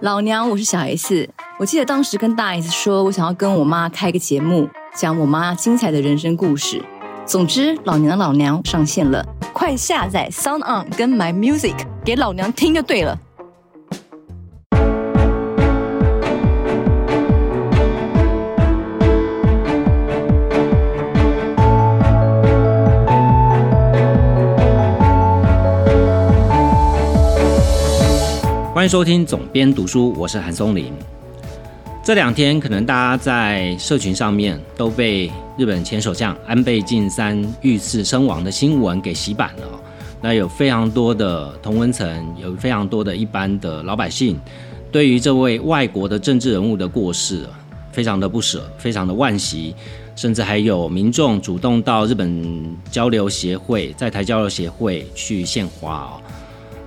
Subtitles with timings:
[0.00, 1.28] 老娘，我是小 S。
[1.56, 6.82] 我记得当时跟大 S 说，我想要跟我妈开个节目，讲我妈精彩的人生故事。
[7.24, 13.16] 总之，老娘的老娘上线了，快下载 Sound On 跟 My Music 给老娘听就对了。
[28.84, 30.92] 欢迎收听总编读书，我是韩松林。
[32.02, 39.80] 这两天可能大家在社群上面都被日本前首相安倍晋三遇刺身亡的新闻给洗版了。
[40.20, 44.38] 那有非常多的同温层，有非常多的一般的老百姓，
[44.92, 47.46] 对于这位外国的政治人物的过世，
[47.90, 49.74] 非常的不舍，非常的惋惜，
[50.14, 56.20] 甚至还有民众主动到日本交流协会，在台交流协会去献花哦。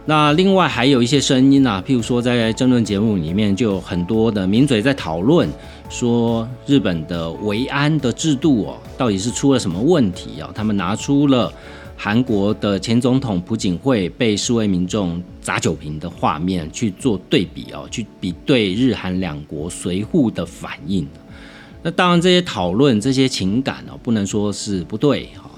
[0.09, 5.49] 那另外还有一些声音啊，譬如说在争论节目里面，就有很多的名嘴在讨论，
[5.89, 10.49] 说日本的维安的制度哦，到底是出了什么问题啊？
[10.55, 11.51] 他们拿出了
[11.97, 21.05] 韩国的前总统朴槿惠被示威民众砸酒瓶的画面去做对比哦，去比对日韩两国随扈的反应。
[21.83, 25.51] 那当然这些讨论、这些情感哦，不能说是不对哈，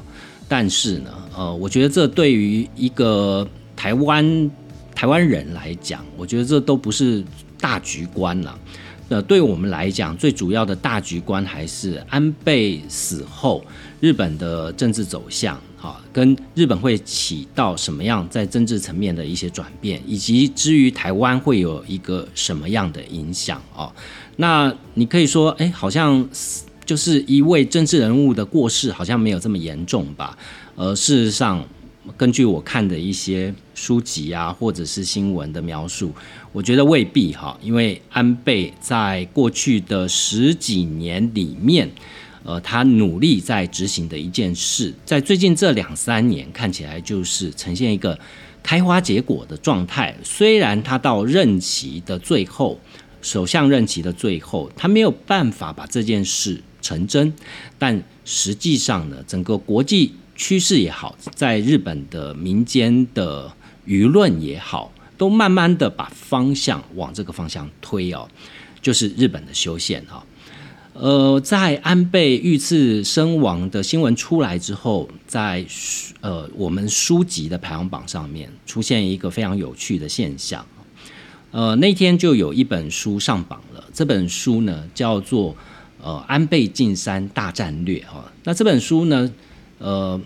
[0.48, 3.48] 但是呢，呃，我觉得这对于一个
[3.80, 4.52] 台湾
[4.94, 7.24] 台湾人来讲，我觉得这都不是
[7.62, 8.60] 大局观了。
[9.08, 13.64] 那对我们来讲，最主要的大局观还是安倍死后
[14.02, 23.90] 日本的政治走向，哈，跟日本会起到什么样在政治层面的一些转变，以及至于台湾会有一个什么样的影响哦。
[24.36, 26.28] 那你可以说，哎，好像
[26.86, 30.38] 就是一位政治人物的过世，好像没有这么严重吧？
[30.76, 31.66] 呃，事实上。
[32.18, 36.12] 根据我看的一些书籍啊，或者是新闻的描述，
[36.52, 41.88] 我觉得未必哈，因为安倍在过去的十几年里面，
[42.44, 48.18] 呃，他努力在执行的一件事，在最近这两三年看起来就是呈现一个
[48.64, 50.16] 开花结果的状态。
[50.24, 52.80] 虽然他到任期的最后，
[53.22, 57.32] 首相任期的最后，他没有办法把这件事成真，
[57.78, 60.14] 但实际上呢，整个国际。
[60.40, 63.52] 趋势也好，在日本的民间的
[63.86, 68.26] 舆论也好，都慢慢的把方向往这个方向推哦，
[68.82, 70.26] 就是日本的修宪哈。
[70.94, 75.66] 呃，在安倍遇刺身亡的新闻出来之后，在
[76.22, 80.66] 呃我们书籍的排行榜上面出现一个非常有趣的现象，
[81.52, 85.54] 呃那天就有一本书上榜了，这本书呢叫做
[86.02, 89.30] 呃安倍晋三大战略哈，那这本书呢。
[89.80, 90.20] 呃，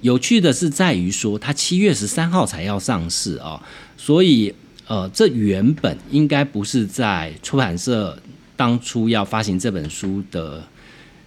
[0.00, 3.60] 有趣的是在于说，它七月十三号才要上市啊，
[3.96, 4.54] 所以
[4.86, 8.16] 呃，这原本应该不是在出版社
[8.56, 10.62] 当初要发行这本书的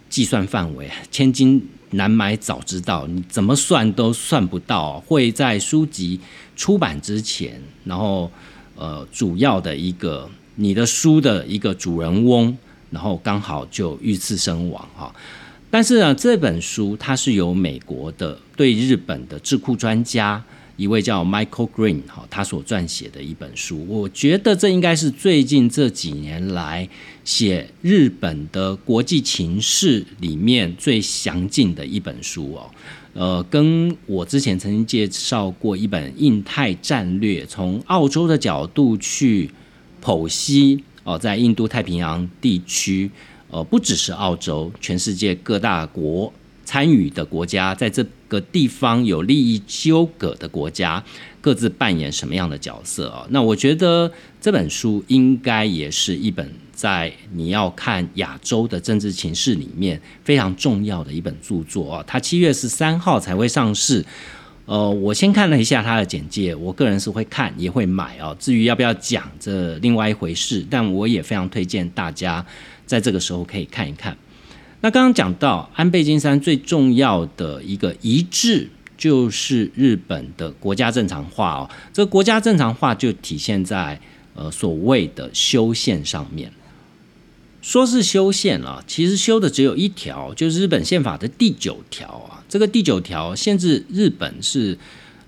[0.09, 6.19] 计算范围，千金难买早知道，你怎么算都算不到会在书籍
[6.55, 8.31] 出版之前，然后
[8.75, 12.57] 呃，主要的一个你的书的一个主人翁，
[12.89, 15.13] 然后刚好就遇刺身亡哈。
[15.71, 20.43] 但是呢，这本书它是由美国的对日本的智库专家
[20.75, 23.85] 一位叫 Michael Green 哈，他所撰写的一本书。
[23.87, 26.89] 我觉得这应该是最近这几年来
[27.23, 32.69] 写日本的国际情势里面最详尽的一本书哦。
[33.13, 39.51] 呃，跟我之前曾经介绍过一本印太战略，从澳洲的角度去
[40.03, 43.11] 剖析哦，在印度太平洋地区。
[43.51, 46.31] 呃，不只是澳洲，全世界各大国
[46.63, 51.03] 参与的国家，在这个地方有利益纠葛的国家，
[51.41, 53.27] 各自扮演什么样的角色啊？
[53.29, 62.03] 那我觉得这本书应该也是一本在你要看亚洲的政治情势里面非常重要的一本著作啊。
[62.07, 64.05] 它七月十三号才会上市。
[64.71, 68.33] 呃，我先看了一下他的简介，我个人是会看也会买哦。
[68.39, 70.65] 至于要不要讲，这另外一回事。
[70.69, 72.45] 但我也非常推荐大家。
[72.85, 74.15] 在这个时候可以看一看。
[74.79, 81.69] 那刚刚讲到安倍晋三最重要的一个遗志，就是日本的国家正常化哦。
[81.91, 83.99] 这个国家正常化就体现在
[84.35, 86.49] 呃所谓的修宪上面。
[87.61, 92.43] 说是修宪了，其实修的只有一条，就是日本宪法的第九条啊。
[92.49, 94.77] 这个第九条限制日本是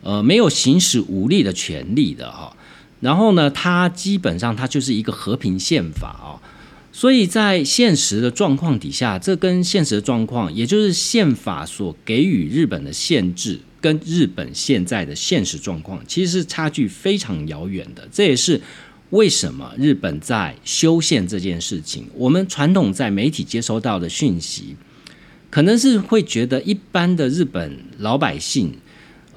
[0.02, 2.56] 呃没有行使武力的权利的哈。
[3.00, 6.42] 然后呢，它基本上它就是一个和平宪法啊。
[6.92, 18.08] 所以在现实的状况底下，这跟现实的状况，也就是宪法所给予日本的限制，跟日本现在的现实状况，其实是差距非常遥远的。
[18.12, 18.62] 这也是
[19.14, 24.76] 为什么日本在修宪这件事情，我们传统在媒体接收到的讯息，
[25.52, 28.74] 可能是会觉得一般的日本老百姓。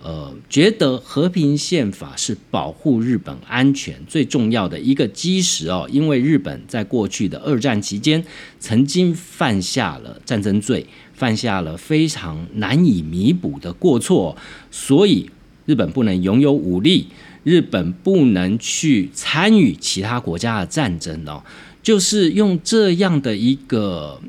[0.03, 8.25] 呃，觉得和平宪法是保护日本安全最重要的一个基石哦，因为日本在过去的二战期间
[8.61, 14.37] 曾经犯下了战争罪，犯下了非常难以弥补的过错，
[14.71, 15.29] 所以
[15.65, 17.09] 日本不能拥有武力，
[17.47, 21.45] 日本不能去参与其他国家的战争哦，
[21.81, 24.21] 就是用这样的一个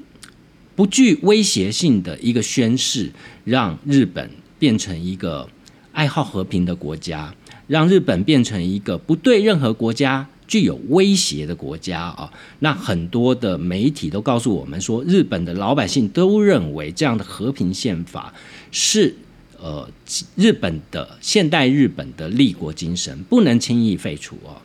[0.75, 3.12] 不具威胁性的一个宣誓，
[3.44, 4.30] 让日本
[4.60, 5.50] 变成一个。
[5.94, 7.34] 爱好和平的国家，
[7.66, 12.31] 让日本变成一个不对任何国家具有威胁的国家啊！
[12.60, 18.31] 那很多的媒体都告诉我们说，日本的老百姓都认为这样的和平宪法
[18.69, 19.16] 是
[19.59, 19.89] 呃
[20.36, 24.62] 日本的现代日本的立国精神，不能轻易废除哦。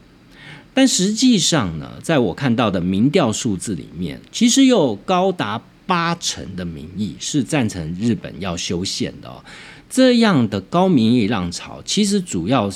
[0.74, 9.44] 但实际上呢，在我看到的民调数字里面，其实有高达八成的民意是赞成日本要修宪的哦。
[9.90, 12.72] 这样的高民意浪潮，其实主要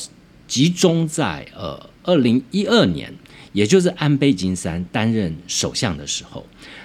[0.47, 3.11] 集中在呃二零一二年，
[3.55, 6.45] 也就是安倍晋三担任首相的时候，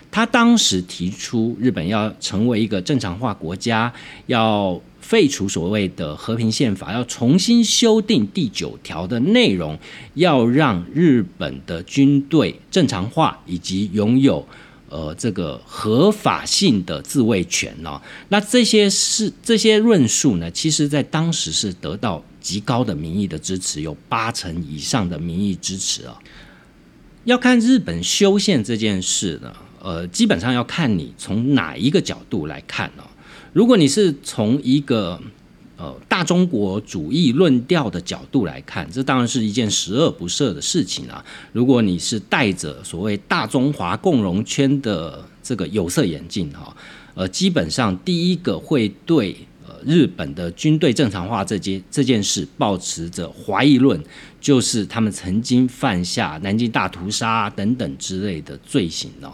[0.10, 3.92] 他当时提出日本要成为一个正常化国家，
[4.28, 4.80] 要
[5.12, 9.78] 废除所谓的和平宪法，要重新修订第九条的内容，
[10.14, 14.48] 要让日本的军队正常化，以及拥有。
[14.88, 18.02] 呃，这个合法性的自卫权呢？
[18.30, 20.50] 那这些是这些论述呢？
[20.52, 26.18] 其实，在当时是得到极高的民意的支持，有八成以上的民意支持啊。
[27.26, 33.04] 要看日本修宪这件事呢，呃，基本上要看你从哪一个角度来看呢？
[33.54, 35.20] 如果你是从一个
[35.78, 41.26] 呃，大中国主义论调的角度来看，这当然是一件十恶不赦的事情啊！
[41.54, 46.76] 如果你是戴着所谓大中华共荣圈的这个有色眼镜哈，
[47.16, 49.36] 呃，基本上第一个会对
[49.68, 54.00] 呃日本的军队正常化这件这件事抱持着怀疑论，
[54.40, 59.34] 就是他们曾经犯下南京大屠杀等等之类的罪行哦。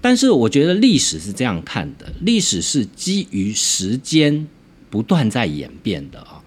[0.00, 4.46] 但是我觉得历史是这样看的，历史是基于时间。
[4.92, 6.42] 不断在演变的啊，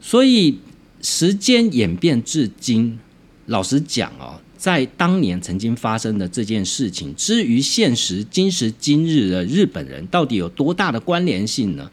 [0.00, 0.58] 所以
[1.02, 2.98] 时间演变至今，
[3.44, 11.90] 老实讲啊，在当年曾经发生的这件事情，之于现实今时今日的日本人，到底有多大的关联性呢？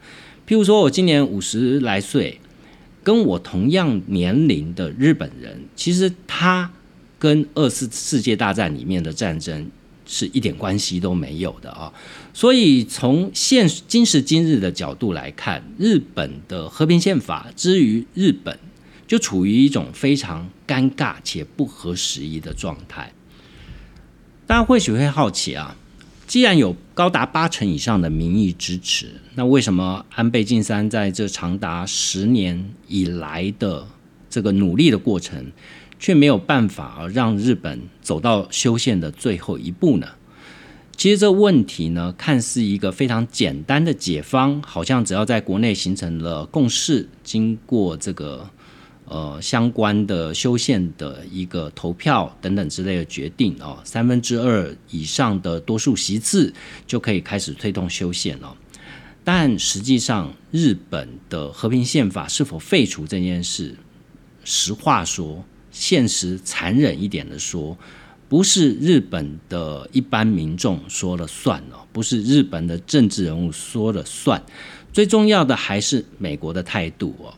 [0.48, 2.40] 譬如说，我今年五十来岁，
[3.04, 6.72] 跟我同样年龄的日本人，其实他
[7.18, 9.70] 跟二次世界大战里面的战争。
[10.12, 11.92] 是一点关系都没有的啊，
[12.34, 18.58] 所以从现今时今日的角度来看，日本的和平宪法之于日本，
[19.06, 23.12] 就处于一种非常尴尬且不合时宜的状态。
[24.48, 25.76] 大家或许会好奇啊，
[26.26, 33.86] 既然有高达八成以上的民意支持，那为什么安倍晋三在这长达十年以来的
[34.28, 35.52] 这个努力的过程？
[36.02, 37.78] 却没有办法让日本
[38.10, 40.08] 走到修宪的最后一步呢？
[40.96, 48.50] 其实这问题呢，看似一个非常简单的解方，好像只要在国内形成了共识，经过这个
[49.04, 56.52] 呃相关的修宪的一个投票等等之类的决定哦，三分之二以上的多数席次
[56.88, 58.52] 就可以开始推动修宪了。
[59.22, 63.76] 但实际上，日本的和平宪法是否废除这件事，
[64.42, 65.44] 实话说。
[65.72, 67.78] 现实残忍一点的说，
[68.30, 74.40] 不是日本的一般民众说了算哦，不是日本的政治人物说了算，
[74.92, 77.34] 最重要的还是美国的态度哦。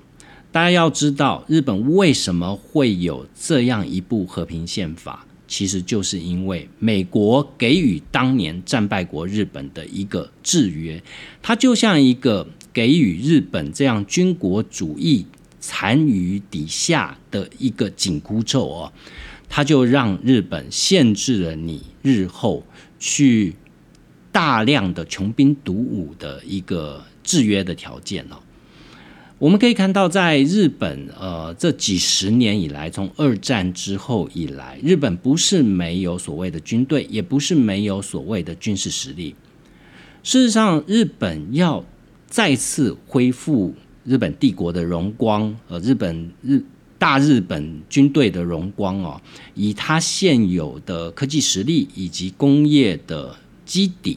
[0.53, 11.03] 大家要知道，日本为什么会有这样一部和平宪法，其实就是因为美国给予当年战败国日本的一个制约，
[11.41, 15.25] 它就像一个给予日本这样军国主义。
[15.65, 18.93] 残余底下的一个紧箍咒哦，
[19.55, 22.65] 它就让日本限制了你日后
[22.99, 23.55] 去
[24.33, 28.37] 大量的穷兵黩武的一个制约的条件哦。
[29.37, 39.35] 我们可以看到，在日本呃这几十年以来，从二战之后以来，日本不是没有所谓的军队，也不是没有所谓的军事实力。
[40.23, 41.85] 事实上，日本要
[42.27, 43.75] 再次恢复。
[44.05, 46.61] 日本帝国的荣光，呃，日本日
[47.03, 49.21] 大日本军队的荣光哦，
[49.57, 53.35] 以它现有的科技实力以及工业的
[53.67, 54.17] 基底，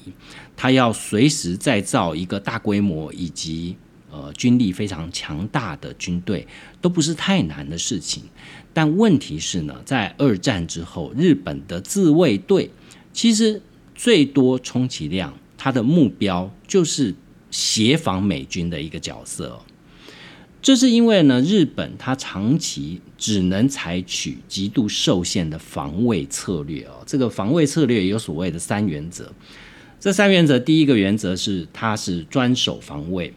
[0.56, 3.76] 它要随时再造一个大规模以及
[4.12, 6.48] 呃军力非常强大的军队，
[6.80, 8.22] 都不是太难的事情。
[8.72, 12.70] 但问题是呢，在二战之后，日本的自卫队
[13.12, 13.60] 其实
[13.96, 17.16] 最多充其量，它的目标就是
[17.50, 19.60] 协防美军的一个角色。
[20.66, 27.04] 这是因为呢，日本它长期只能采取极度受限的防卫策略哦。
[27.06, 29.32] 这个防卫策略有所谓的三原则。
[30.00, 33.32] 这三原则，第一个原则是它是专守防卫；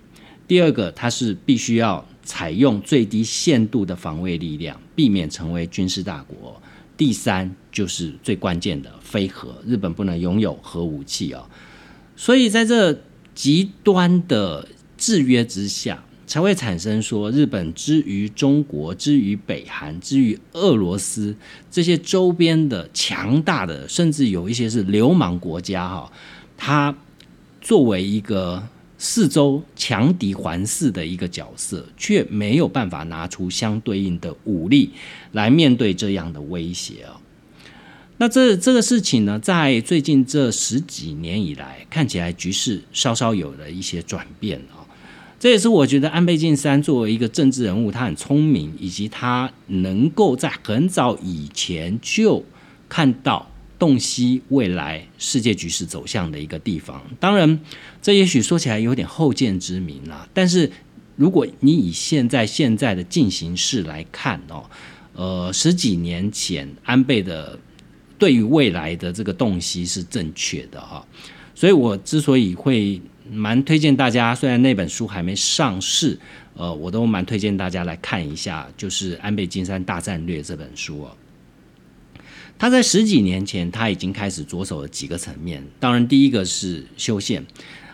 [0.47, 6.59] 第二个，它是必须要采用最低限度的防卫力量，避免成为军事大国；
[6.97, 11.47] 第三就是最关键的非核，日本不能拥有核武器哦。
[12.17, 12.99] 所以在这
[13.35, 14.67] 极端的
[14.97, 16.03] 制约之下。
[16.29, 21.35] 才会产生说，日本之于中国、之于北韩、之于俄罗斯
[21.71, 26.13] 这些周边的强大的，甚至有一些是流氓国家哈，
[26.57, 26.95] 它
[27.63, 28.63] 作为一个
[28.99, 34.91] 四周强敌环视的一个角色，却没有办法拿出相对应的武力
[35.33, 37.17] 来面对这样的威胁哦。
[38.19, 44.78] 那这这个事情呢，在最近这十几年以来，看起来局势稍稍有了一些转变啊。
[45.41, 52.45] 这也是我觉得安倍晋三作为一个政治人物，他很聪明，以及他能够在很早以前就
[52.89, 57.01] 看到洞悉未来世界局势走向的一个地方。
[57.21, 57.61] 当然，
[58.03, 60.29] 这也许说起来有点后见之明啦。
[60.35, 60.69] 但是，
[61.15, 64.65] 如果你以现在现在的进行式来看哦，
[65.15, 67.57] 呃，十几年前安倍的
[68.19, 71.07] 对于未来的这个洞悉是正确的哈。
[71.55, 73.01] 所以我之所以会。
[73.31, 76.19] 蛮推荐大家，虽然那本书还没上市，
[76.55, 81.11] 呃，我都蛮推荐大家来看一下，就是《安倍晋三大战略》这本书哦。
[82.59, 85.65] 他在十几年前，他已经开始着手了几个层面。
[85.79, 87.47] 当然，第一个是修宪，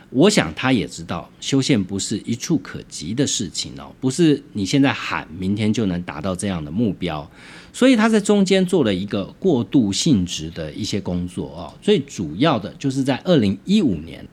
[0.09, 7.31] 我想他也知道修宪不是一触可及的事情哦，不是你现在喊，明天就能达到这样的目标。
[7.73, 11.75] 所以他在中间做了一个过渡性质的一些工作哦。
[11.83, 14.27] 最主要的就是在二零一五年。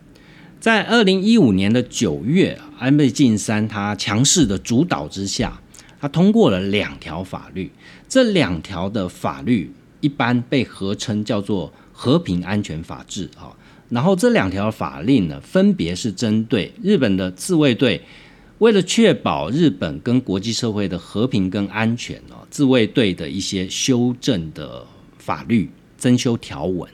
[0.61, 5.59] 在二零一五年的九月，安倍晋三他强势的主导之下，
[5.99, 7.71] 他通过了两条法律。
[8.07, 13.49] 这两条的法律一般被合称叫做和平安全法制啊。
[13.89, 17.99] 然后这两条法令呢，分别是针对日本的自卫队，
[18.59, 24.85] 为了确保日本跟国际社会的和平跟安全哦，自卫队的一些修正的
[25.17, 26.87] 法律增修条文。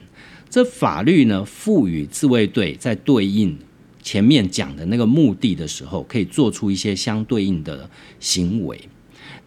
[0.49, 3.57] 这法律呢，赋予自卫队在对应
[4.01, 7.89] 前面讲的那个目的的时候，可以做出一些相对应的
[8.19, 8.79] 行为。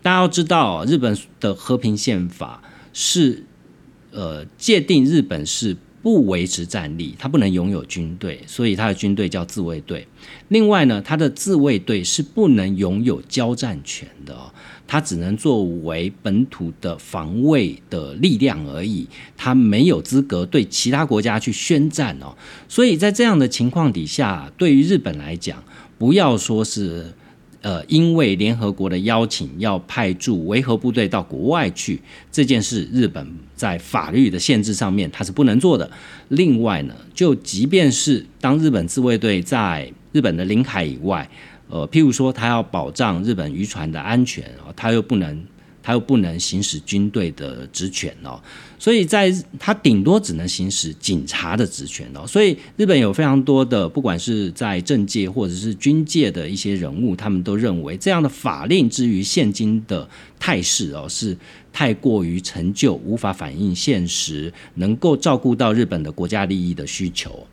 [0.03, 3.45] 大家要知道，日本的和平宪法是
[4.11, 10.07] 呃界定日本是不维持战力，他不能拥有军队，所以他的军队叫自卫队。
[10.49, 14.37] 另外呢，他的自卫队是不能拥有交战权的。
[14.87, 22.35] 他只能作为本土的防卫的力量而已，他没有资格对其他国家去宣战哦。
[22.69, 25.63] 所以在这样的情况底下，对于日本来讲，
[25.97, 27.13] 不要说是
[27.63, 32.01] 呃，因为联合国的邀请要派驻维和部队到国外去
[32.33, 35.91] 这件事，日本在法律的限制上面它是不能做的。
[36.29, 41.29] 另外呢，就即便是当日本自卫队在日本的领海以外。
[41.73, 45.41] 呃，譬如说，他要保障日本渔船的安全啊，他又不能，
[45.91, 48.41] 他又不能行使军队的职权哦，
[48.79, 49.29] 所以在
[49.59, 52.25] 他顶多只能行使警察的职权哦。
[52.25, 61.37] 所以日本有非常多的，不管是在政界或者是军界的一些人物，他们都认为这样的法令之于现今的态势哦，是
[61.73, 67.49] 太过于陈旧，无法反映现实，能够照顾到日本的国家利益的需求。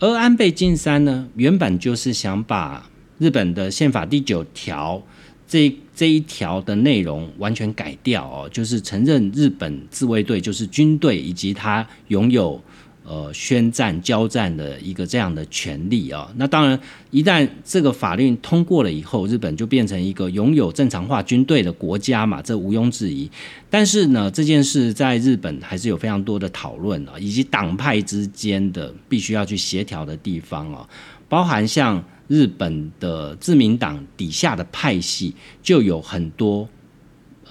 [0.00, 5.00] 而安倍晋三呢，原本就是想把日本的宪法第九条，
[5.46, 12.58] 这这一条的内容完全改掉哦，就是承认日本自卫队就是军队，以及他拥有
[13.04, 16.32] 呃宣战交战的一个这样的权利啊。
[16.36, 16.80] 那当然，
[17.10, 23.30] 一旦这个法律通过了以后，日本就变成一个拥有正常化军队的国家嘛，这毋庸置疑。
[23.68, 30.88] 但是呢，这件事在日本还是有非常多的讨论啊，以及党派之间的必须要去协调的地方啊，
[31.28, 32.02] 包含像。
[32.30, 36.68] 日本的自民党底下的派系就有很多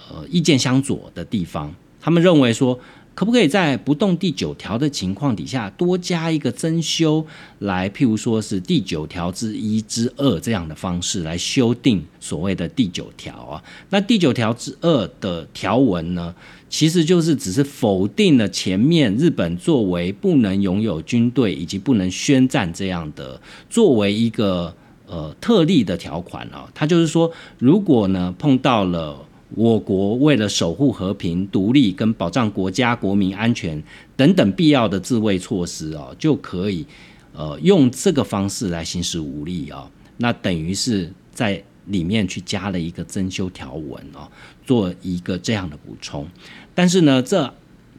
[0.08, 2.80] 呃意见相左的地方，他们认为说，
[3.14, 7.26] 可不可以在不动第九条的情况底下多加一个增修，
[7.58, 13.62] 来譬如说是第九条之一之二这样的方式来修订所谓的第九条啊？
[13.90, 16.34] 那第九条之二的条文呢？
[16.70, 24.72] 其实就是只是否定了前面日本作为不能拥有军队以及不能宣战这样的作为一个
[25.08, 29.18] 呃特例的条款啊，它就是说，如果呢碰到了
[29.56, 33.82] 我国为了守护和平、独立跟保障国家国民安全
[34.16, 36.86] 等等必要的自卫措施哦，就可以
[37.32, 39.90] 呃用这个方式来行使武力啊。
[40.18, 44.30] 那等于是在里面去加了一个增修条文哦，
[44.64, 46.26] 做一个这样的补充。
[46.74, 47.52] 但是呢，这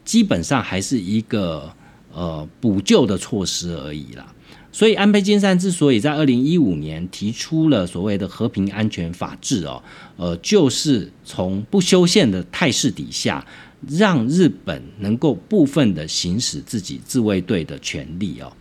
[0.06, 1.70] 基本上还是一个
[2.14, 4.34] 呃补救的措施而已啦。
[4.74, 9.84] 所以安倍晋三之所以在二零一五年提出了所谓的和平安全法治哦，
[10.16, 13.46] 呃，就是从不修宪的态势底下，
[13.90, 18.54] 让日本能够部分的行使自己自卫队的权利哦。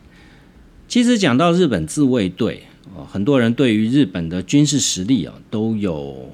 [0.89, 6.29] 其实讲到日本自卫队哦，很多人对于日本的军事实力哦都有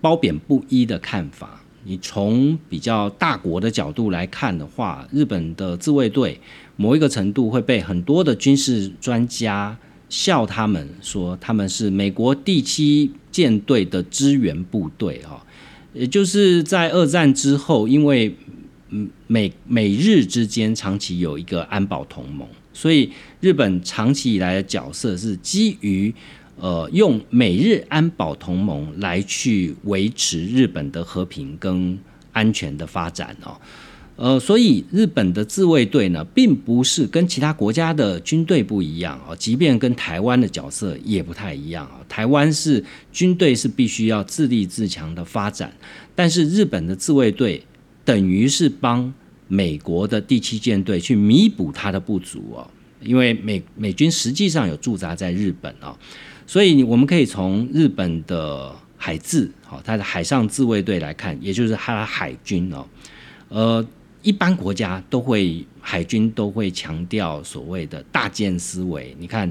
[0.00, 1.62] 褒贬不一的看法。
[1.82, 6.40] 你从比较大国的角度来看的话，日本的自卫队。
[6.80, 9.76] 某一个程度会被很多的军事专家
[10.08, 15.44] 笑他们说他们是美国第七舰队的支援部队啊，
[15.92, 18.34] 也就是在二战之后，因为
[19.26, 23.10] 美美日之间长期有一个安保同盟，所以
[23.40, 26.12] 日本长期以来的角色是基于
[26.56, 31.98] 呃用美日安保同盟来去维持日本的和平跟
[32.32, 33.60] 安全的发展哦。
[34.22, 42.04] 呃，所以日本的自卫队呢，并不是跟其他国家的军队不一样啊，即便跟台湾的角色也不太一样啊。
[42.06, 45.72] 台湾是军队是必须要自立自强的发展，
[46.14, 47.64] 但是日本的自卫队
[48.04, 49.10] 等于是帮
[49.48, 55.96] 美国的第七舰队去弥补它的不足哦，因为美美军实际上有驻扎在日本啊，
[56.46, 62.86] 所以我们可以从日本的海自好，它的海上自卫队来看，也就是它的海军哦，
[63.48, 63.86] 呃。
[64.22, 69.16] 一般国家都会海军都会强调所谓的大舰思维。
[69.18, 69.50] 你看，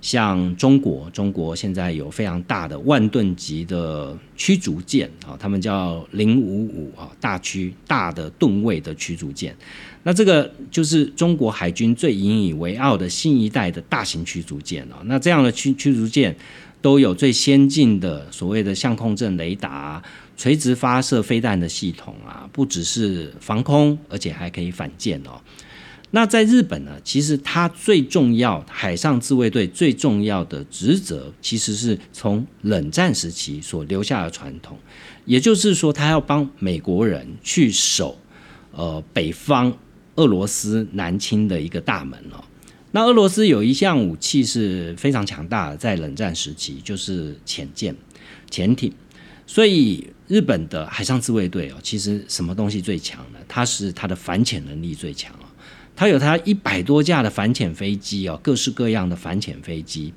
[0.00, 9.56] 像中国，中国现在有非常大的万吨级的驱逐舰啊，他们叫零五五啊，大驱大的吨位的驱逐舰。
[10.02, 14.96] 那这个就是中国海军最引以为傲的新一代的大型驱逐舰哦。
[15.04, 16.34] 那这样的驱驱逐舰
[16.80, 20.02] 都有最先进的所谓的相控阵雷达。
[20.36, 25.38] 垂直发射飞弹的系统啊，不只是防空，而且还可以反舰哦。
[26.12, 34.78] 那在日本呢，其实它最重要海上自卫队最重要的职责，其实是从冷战时期所留下的传统，
[35.26, 38.18] 也就是说，他要帮美国人去守
[38.72, 39.70] 呃北方
[40.20, 42.44] 俄罗斯南侵的一个大门哦。
[42.92, 47.94] 那俄罗斯有一项武器是非常强大的，在冷战时期就是潜舰、
[48.50, 48.92] 潜艇，
[49.46, 50.06] 所以。
[50.30, 53.38] 日本的海上自卫队哦，其实什么东西最强呢？
[53.48, 55.46] 它是它的反潜能力最强哦，
[55.96, 60.14] 它有它一百多架的反潜飞机哦，各式各样的反潜飞机，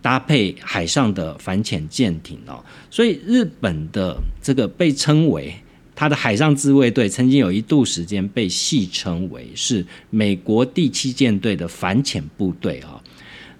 [0.00, 5.52] 搭配海上的反潜舰艇哦，所以日本的这个被称为
[5.96, 13.02] 它的海上自卫队，曾经有一度时间被戏称为是美国第七舰队的反潜部队啊。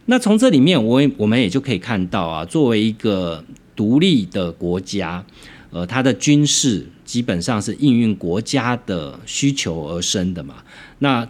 [0.05, 3.45] 那从这里面，我我们也就可以看到啊，作为一个
[3.75, 5.25] 独立的国家。
[5.71, 10.63] 呃，它的军事基本上是应运国家的需求而生的嘛。
[11.01, 11.27] 那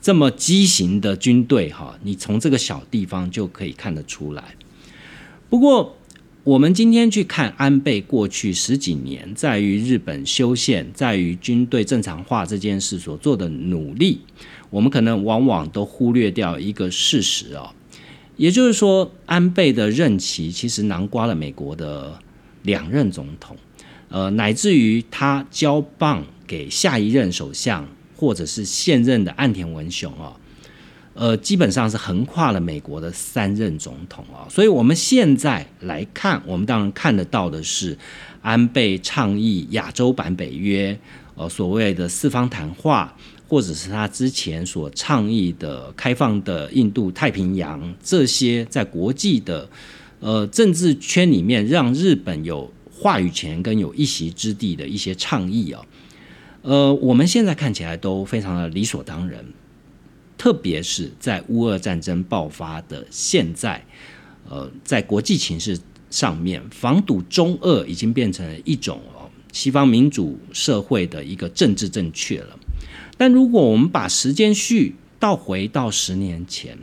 [0.00, 4.54] 这么畸形的军队哈，你从这个小地方就可以看得出来。
[5.48, 5.97] 不过，
[6.48, 14.22] 我们今天去看安倍过去十几年在于日本修宪、在于军队正常化这件事所做的努力，
[14.70, 17.68] 我们可能往往都忽略掉一个事实哦，
[18.38, 22.18] 也就是说，安倍的任期其实囊括了美国的
[22.62, 23.54] 两任总统。
[24.08, 30.34] 呃，乃至于他交棒给下一任首相，或者是现任的岸田文雄哦，
[31.20, 34.46] 呃，基本上是横跨了美国的三任总统啊。
[34.48, 37.98] 所以，我们现在来看，我们当然看得到的是
[38.40, 40.96] 安倍倡议亚洲版北约，
[41.34, 43.12] 呃，所谓的四方谈话，
[43.48, 49.68] 或者是他之前所倡议的开放的印度太平洋这些在国际的
[50.20, 52.72] 呃政治圈里面，让日本有。
[53.00, 55.80] 话语权跟有一席之地的一些倡议啊，
[56.62, 59.38] 呃，我们现在看起来都非常的理所当然，
[60.38, 63.84] 特别是在乌俄战争爆发的现在，
[64.48, 72.58] 呃，在国际情势上面，防堵中俄已经变成了一种哦西方民主社会的一个政治正确了。
[73.18, 76.78] 但如果我们把时间序倒回到十年前。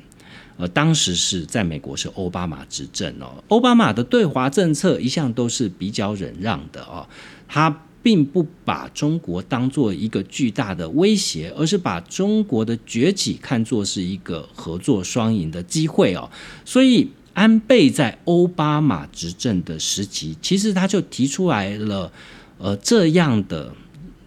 [0.58, 7.06] 呃，当时是在美国是奥巴马执政哦，奥巴马的对华政策一向都是比较忍让的哦，
[7.46, 16.30] 他并不把中国当做一个巨大的威胁，而是把中国的崛起看作是一个合作双赢的机会哦，
[16.64, 22.12] 所以安倍在奥巴马执政的时期，其实他就提出来了，
[22.60, 23.74] 呃，这样的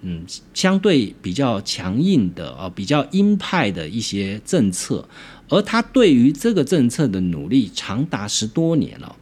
[0.03, 5.09] 嗯，相对比较强硬的啊，比较鹰派的一些政策，
[5.49, 9.15] 而他对于这个政策的努力长达十多年了，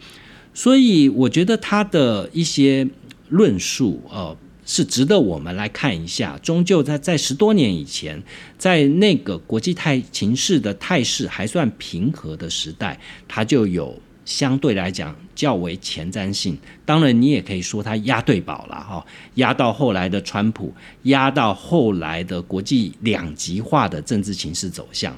[0.54, 2.88] 所以我觉得他的一些
[3.28, 4.34] 论述，呃。
[4.66, 6.38] 是值得我们来看一下。
[6.42, 8.22] 终究在在十多年以前，
[8.58, 16.58] 在那个国际态情势的态势还算平和的时代，它就有相对来讲较为前瞻性。
[16.84, 20.74] 当然，你也可以说它压对宝了哈，压到后来的川普，
[21.04, 25.16] 压到后来的国际两极化的政治情势走向。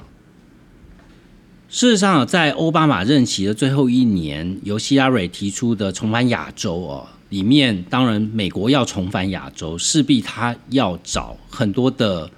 [1.71, 7.07] 事实上，在奥巴马任期的最后一年，由希拉蕊提出的重返亚洲哦。
[7.29, 12.29] 里面当然，美国要重返亚洲，势必他要找很多的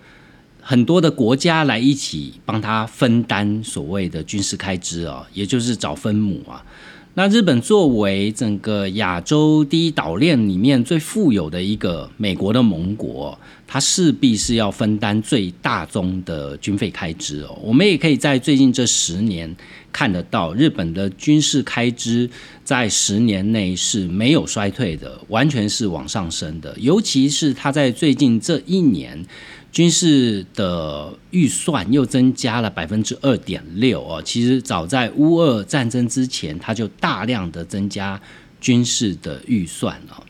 [0.61, 6.63] 很多的国家来一起帮他分担所谓的军事开支啊，也就是找分母啊。
[7.13, 17.59] 那日本作为整个亚洲第一岛链里面最富有的一个美国的盟国，它势必是要分担最大宗的军费开支哦。
[17.61, 19.53] 我们也可以在最近这十年
[19.91, 22.29] 看得到，日本的军事开支
[22.63, 26.73] 在十年内是没有衰退的，完全是往上升的。
[26.79, 29.25] 尤其是它在最近这一年。
[29.71, 38.21] 军事的预算又增加了百分之二点六哦，其实早在乌俄战争之前，它就大量的增加
[38.59, 40.23] 军事的预算了。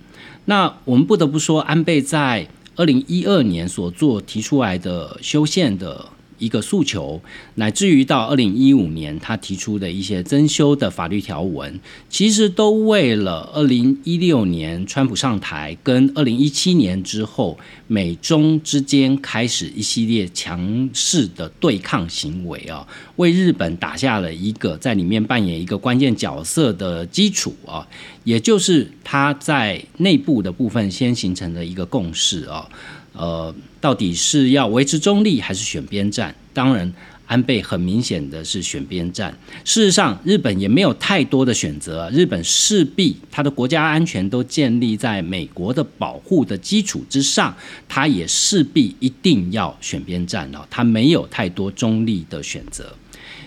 [0.45, 6.07] 那我们不得不说，安倍在二零一二年所做提出来的修宪的。
[6.41, 7.21] 一个诉求，
[7.55, 22.85] 乃至于到二零一五年他提出的一些增修的法律条文，其实都为了二零一六年川普上台，跟二零一七年之后美中之间开始一系列强势的对抗行为啊，
[23.17, 27.87] 为日本打下了一个在里面扮演一个关键角色的基础啊，
[28.23, 32.67] 也就是他在内部的部分先形成的一个共识啊。
[33.13, 36.33] 呃，到底是要维持中立还是选边站？
[36.53, 36.91] 当然，
[37.27, 39.37] 安倍很明显的是选边站。
[39.63, 42.09] 事实上，日本也没有太多的选择。
[42.11, 47.55] 日本势必它的国家安全都建立在美国的保护的基础之上，
[47.87, 50.65] 它也势必一定要选边站了。
[50.69, 52.93] 它没有太多中立的选择。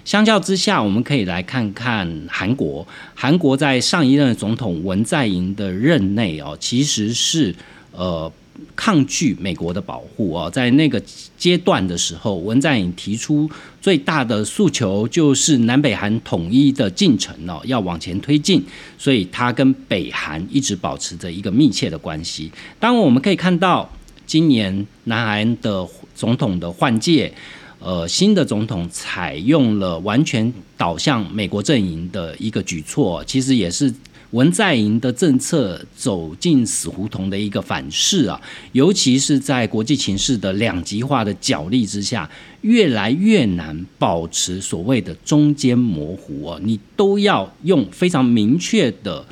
[0.05, 2.87] 相较之下，我们可以来看看韩国。
[3.15, 7.55] 韩国在上一任总统文在寅的任内哦，其实是
[7.93, 8.31] 呃。
[8.77, 11.01] 抗拒美国的保护啊，在那个
[11.37, 13.49] 阶段的时候，文在寅提出
[13.81, 18.65] 最大的诉求就是南北韩统一的进程哦，要往前推进，
[18.99, 22.51] 所以他跟北韩一直保持着一个密切的关系。
[22.79, 23.91] 当我们可以看到，
[24.27, 27.33] 今年南韩的总统的换届，
[27.79, 33.93] 呃，新的总统采用了完全倒向美国阵营的一个举措，其实也是。
[34.35, 38.41] 文在寅的政策走进死胡同的一个反噬啊，
[38.73, 42.29] 尤其是在国际情势的两极化的角力之下，
[42.63, 49.25] 越来越难保持所谓的中间模糊啊，你都要用非常明确的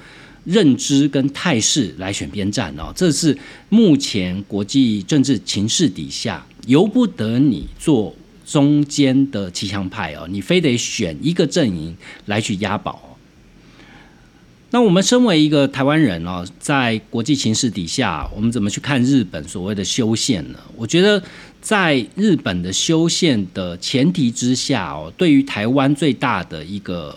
[0.44, 3.36] 认知跟态势来选边站哦，这是
[3.70, 8.14] 目前国际政治情势底下由不得你做
[8.46, 13.11] 中间的骑墙派哦，你非得选一个阵营来去押宝。
[14.74, 20.58] 那我们身为一个台湾人哦，在国际形势底下，我们怎么去看日本所谓的修宪呢？
[20.74, 21.22] 我觉得，
[21.60, 27.14] 在日本的修宪的前提之下哦，对于台湾最大的一个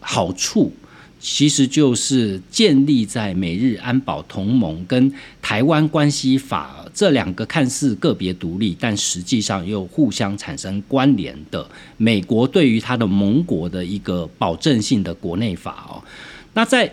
[0.00, 0.72] 好处，
[1.20, 11.64] 其实就是建立在美日安保同盟跟台湾关系法这两个看似个别独立，但实际上又互相产生关联的
[11.96, 16.02] 美国对于它的盟国的一个保证性的国内法哦。
[16.58, 16.92] 那在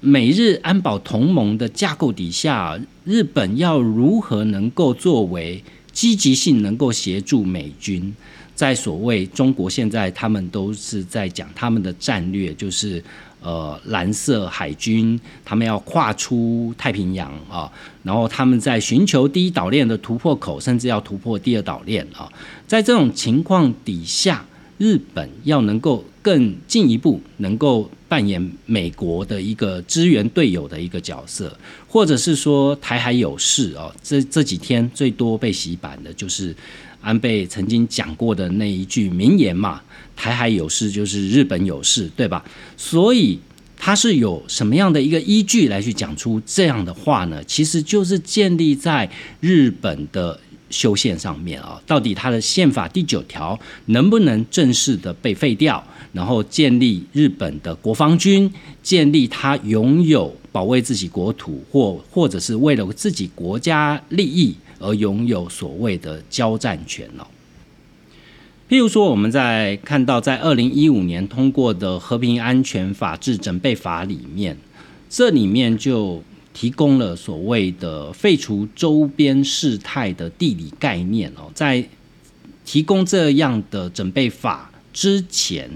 [0.00, 8.14] 美日安保同盟的架构底下，日本要如何能够作为积极性，能够协助美军，
[8.54, 13.02] 在所谓中国现在他们都是在讲他们的战略，就是
[13.40, 22.30] 呃蓝色海军，他们要跨出太平洋啊，然后他们在寻求第一岛链的突破口，甚至要突破第二岛链啊，
[22.66, 24.44] 在这种情况底下。
[24.78, 31.56] 日本要能够更进一步，能够扮演美国的一个支援队友的一个角色，
[31.88, 36.54] 或者是说台海有事哦，这这几天最多被洗版的就是
[37.00, 39.80] 安倍曾经讲过的那一句名言嘛
[40.16, 42.44] ：“台海有事就是日本有事，对吧？”
[42.76, 43.38] 所以
[43.76, 47.42] 他是有什么样的一个依据来去讲出这样的话呢？
[47.44, 50.38] 其实就是建立在日本的。
[50.68, 55.82] 修宪上面啊，到底它的宪法第九条能不能正式的被废掉，
[56.16, 58.50] 然后建立日本的国防军，
[58.82, 67.26] 建立它拥有保卫自己国土或或者是为了自己国家利益而拥有所谓的交战权哦？
[68.68, 74.56] 譬如说，我们在看到在二零一五年通过的《和平、安全、法治、准备法》里面，
[75.08, 76.22] 这里面就。
[76.58, 81.86] 提供了所谓的废除周边事态的地理概念哦，在
[82.64, 85.68] 提供这样的准备法之前，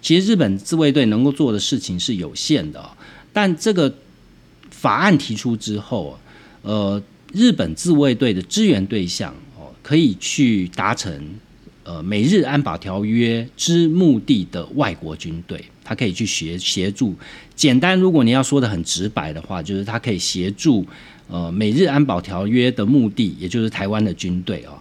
[0.00, 2.88] 其实日本自卫队能够做的事情是有限的。
[3.32, 3.92] 但这个
[4.70, 6.18] 法案提出之后，
[6.62, 11.20] 呃，日本自卫队的支援对象哦，可以去达成
[11.84, 15.64] 呃美日安保条约之目的的外国军队。
[15.84, 17.14] 他可以去协协助，
[17.54, 20.86] 简单，如果你要说的很直白的话，就是他可以协助，
[21.30, 24.76] 呃，美日安保条约的目的，也就是台湾的军队哦，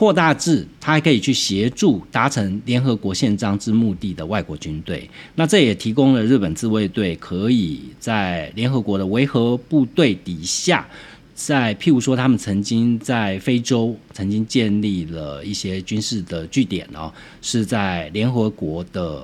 [0.00, 5.06] 扩大至他还可以去协助达成联合国宪章之目的的外国军队。
[5.34, 10.88] 那这也提供了日本自卫队可以在联合国的维和部队底下，
[11.34, 19.22] 在譬如说他们曾经在非洲曾经建立了一些军事的据点哦，是在联合国的。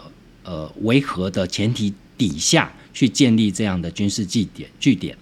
[0.48, 5.14] 呃，维和的前提底下去建立这样的军事据点据点。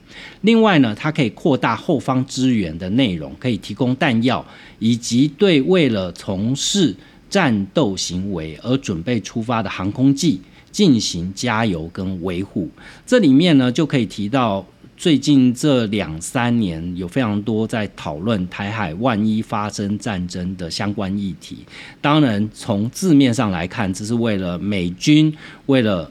[0.42, 4.46] 另外呢，它可以扩大后方支援的内容，可以提供弹药，
[4.78, 6.94] 以及对为了从事
[7.28, 12.70] 战斗行为而准备出发的航空器进行加油跟维护。
[13.04, 14.64] 这里面呢，就可以提到。
[14.96, 21.58] 最近这两三年有非常多在讨论台海万一发生战争的相关议题。
[22.00, 26.08] 当然，从字面上来看，这是为了美军为了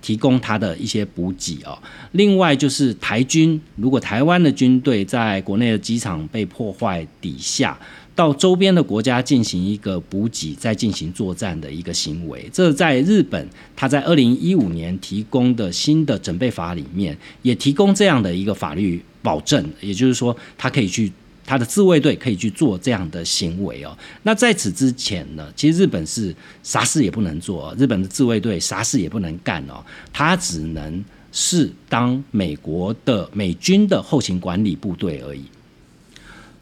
[0.00, 1.78] 提供他的一些补给哦。
[2.12, 7.78] 另外就是台军，如果台湾的军队在国内的机场被破坏底下。
[8.12, 21.10] 到周边的国家进行一个补给，再进行作战的一个行为，这在日本，他在二零一五年提供的新的准备法里面，也提供这样的一个法律保证，也就是说，他可以去
[21.50, 23.90] 他的自卫队可以去做这样的行为哦。
[24.22, 26.32] 那在此之前呢，其实日本是
[26.62, 35.42] 啥事也不能做，日本的自卫队啥事也不能干哦，他只能是当美国的美军的后勤管理部队而已。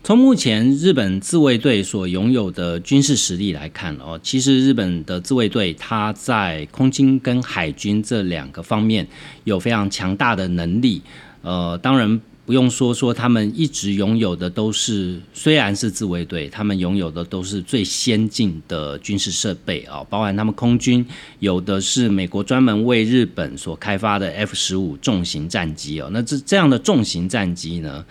[0.02, 9.06] 从目前日本自卫队所拥有的军事实力来看，哦，其实日本的自卫队它在空军跟海军这两个方面
[9.44, 11.02] 有非常强大的能力。
[11.42, 21.04] 呃，当然不用说说他们一直拥有的都是，虽然是自卫队，他们拥有的都是最先进的军事设备啊，包含他们空军
[21.40, 28.02] 有的是美国专门为日本所开发的 F 十五重型战机哦，那这这样的重型战机呢？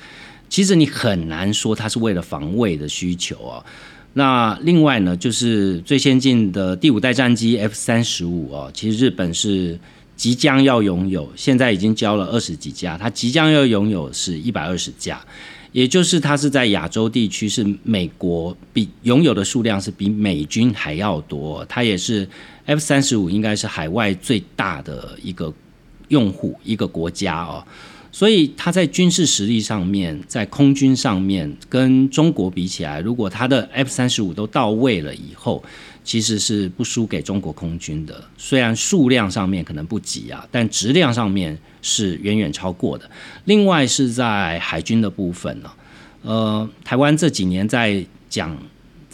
[0.47, 3.65] 其实你很难说它是为了防卫的需求哦。
[4.13, 9.80] 那另外呢，就是最先进的第五代战机 F 三十五哦，其实日本是
[10.18, 15.24] 即将要拥有，现在已经交了二十几架，它即将要拥有是一百二十架，
[15.72, 22.28] 也就是它是在亚洲地区是美国比拥有的数量是比美军还要多，它也是
[22.66, 25.54] F 三十五应该是海外最大的一个
[26.08, 27.64] 用户一个国家哦。
[28.12, 35.64] 所以他在军事实力上面，在空军上面跟中国比起来，如果他的 F 三十五都到位了以后，
[36.08, 38.24] 其实是不输给中国空军的。
[38.38, 43.08] 虽然数量上面可能不及啊，但质量上面是远远超过的。
[43.43, 45.70] 另外是在海军的部分呢，
[46.22, 48.58] 呃，台湾这几年在讲。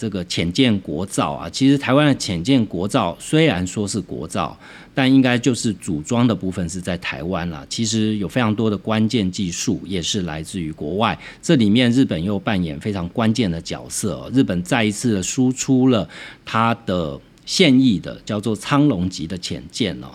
[0.03, 4.59] 这个浅舰国造啊，其实台湾的浅舰国造虽然说是国造，
[4.93, 7.65] 但应该就是组装的部分是在台湾了。
[7.69, 14.29] 其实有非常多的关键技术也是来自于国外，这里面日本又扮演非常关键的角色。
[14.33, 16.05] 日本再一次的输出了
[16.43, 20.07] 它的现役的叫做苍龙级的浅舰哦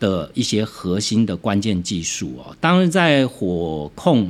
[0.00, 2.56] 的一些核心的关键技术哦。
[2.58, 4.26] 当然在火控，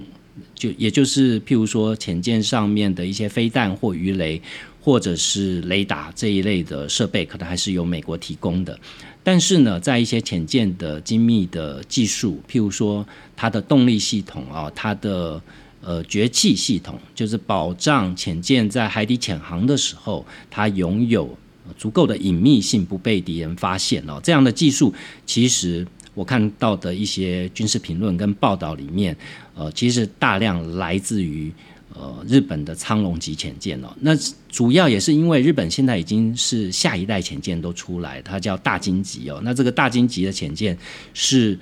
[0.56, 4.42] 就也就是譬如说浅舰上面的一些飞弹或鱼雷。
[4.84, 8.78] 或者是雷达这一类的设备，可能还是由美国提供的。
[9.22, 13.02] 但是呢，在一些潜舰的精密的技术，譬如说
[13.34, 15.40] 它的动力系统啊，它的
[15.80, 21.34] 呃绝气系统，就是保障潜舰在海底潜航的时候，它拥有
[21.78, 24.20] 足够的隐秘性，不被敌人发现哦。
[24.22, 24.92] 这样的技术，
[25.24, 29.16] 其实我看到的一些军事评论跟报道里面，
[29.54, 31.50] 呃，其实大量来自于。
[31.96, 34.10] 呃，日本的苍龙级潜舰哦，那
[34.48, 39.40] 主要也是因为日本现在已经是下一代潜舰都出来，它叫大金级哦。
[39.44, 40.76] 那这个大金级的潜舰
[41.12, 41.56] 是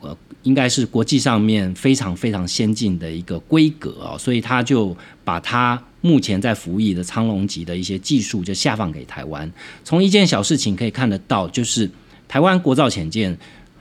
[0.00, 9.48] 呃，应该是国际上面非常非常先进的一个规格哦，所以他就把他目前在服役的苍龙级的一些技术就下放给台湾。
[9.84, 11.88] 从一件小事情可以看得到，就是
[12.26, 13.38] 台湾国造潜舰。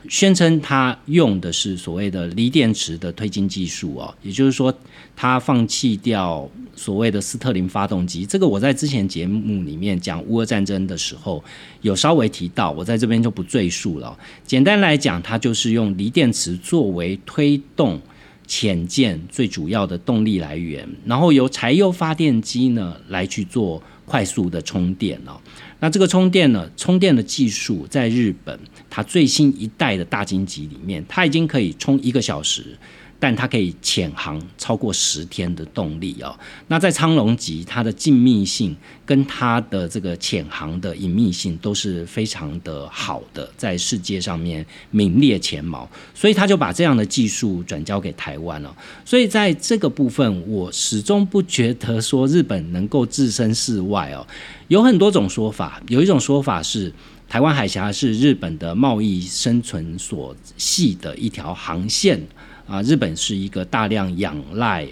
[0.09, 4.73] 宣称它用的是所谓的锂电池的推进技术哦，也就是说，
[5.15, 8.25] 它放弃掉所谓的斯特林发动机。
[8.25, 11.43] 这个我在之前节目里面讲乌俄战争的时候
[11.81, 14.17] 有稍微提到，我在这边就不赘述了。
[14.45, 17.99] 简单来讲，它就是用锂电池作为推动
[18.45, 25.37] 潜舰最主要的动力来源，然后由柴油发电机呢来去做快速的充电哦。
[25.79, 26.67] 那这个充电呢？
[26.75, 28.59] 充电的技术在日本，
[28.97, 32.75] 它最新一代的大鲸级里面，它已经可以充一个小时。
[33.19, 36.37] 但它可以潜航超过十天的动力哦。
[36.67, 38.75] 那在苍龙级，它的静谧性
[39.07, 45.89] 跟它的这个潜航的隐秘性都是非常的好的，在世界上面名列前茅。
[46.13, 48.75] 所以他就把这样的技术转交给台湾了。
[49.03, 54.25] 所以在这个部分，我始终不觉得说日本能够置身事外哦。
[54.67, 56.93] 有很多种说法，有一种说法是
[57.27, 62.21] 台湾海峡是日本的贸易生存所系的一条航线。
[62.67, 64.85] 啊，日本是一个大量仰赖，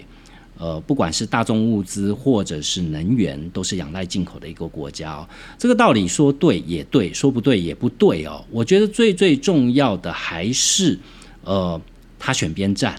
[0.56, 5.28] 呃，不管是大众物资或者是能源，都是仰赖进口的一个国家。
[5.58, 8.42] 这个道理说对也对，说不对也不对哦。
[8.50, 10.98] 我觉得最最重要的还是，
[11.44, 11.78] 呃，
[12.18, 12.98] 他选边站。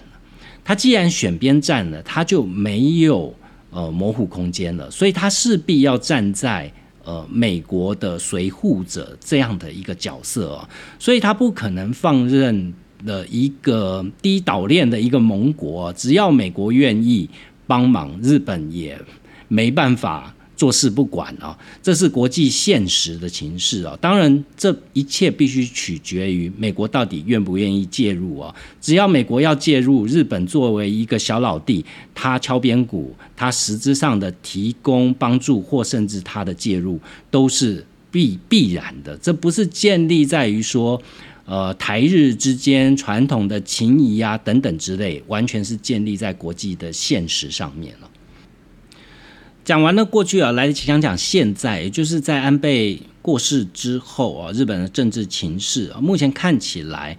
[0.64, 3.34] 他既然选边站了，他就没有
[3.70, 6.72] 呃模糊空间了，所以他势必要站在
[7.08, 10.68] 呃美国的随护者这样的一个角色哦，
[10.98, 12.74] 所以他不可能放任。
[13.06, 17.30] 的一个低岛链的一个盟国，只要美国愿意
[17.64, 19.00] 帮忙，日本也
[19.46, 21.56] 没办法坐视不管啊！
[21.80, 23.96] 这是国际现实的情势啊！
[24.00, 28.54] 当然，这一切必须取决于美国到底愿不愿意介入啊！
[28.80, 36.98] 只要美国要介入，日本作为一个小老弟，他敲边鼓，他实质上的提供帮助或甚至他的介入，
[37.30, 39.16] 都是必必然的。
[39.18, 41.00] 这不是建立在于说。
[41.50, 48.07] 呃，台日之间传统的情谊啊，等等之类，完全是建立在国际的现实上面了。
[49.68, 57.14] 讲完了过去啊，来讲讲现在，也就是在安倍过世之后啊，日本的政治情势啊，目前看起来。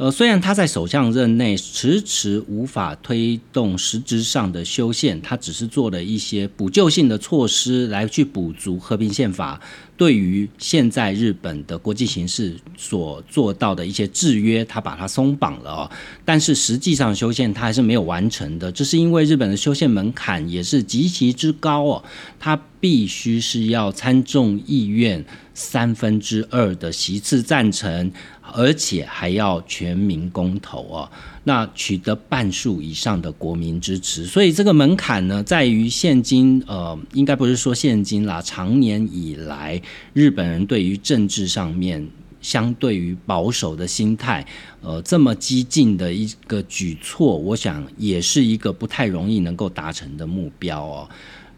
[0.00, 9.60] 呃，虽然他在首相任内迟迟无法推动实质上的修宪，他只是做了一些补救性的措施来去补足和平宪法
[9.98, 15.90] 对于现在日本的国际形势所做到的一些制约，他把它松绑了哦。
[16.24, 22.02] 但是实际上修宪他还是没有完成的，这是因为日本的修宪门槛也是极其之高哦，
[22.38, 28.10] 他必须是要参众议院三分之二的席次赞成。
[28.54, 31.10] 而且还要全民公投哦，
[31.44, 39.80] 那取得半数以上的国民支持，所以这个门槛呢，在于现今呃，应该不是说现今啦，长年以来
[40.12, 42.06] 日本人对于政治上面
[42.40, 44.46] 相对于保守的心态，
[44.82, 51.08] 呃，这么激进的一个举措，我想也是一个不太容易能够达成的目标哦。